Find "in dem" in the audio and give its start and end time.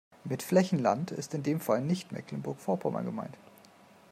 1.35-1.59